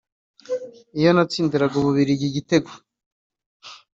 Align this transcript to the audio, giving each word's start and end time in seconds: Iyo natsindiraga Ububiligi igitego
Iyo 0.99 1.09
natsindiraga 1.13 1.75
Ububiligi 1.77 2.25
igitego 2.27 2.69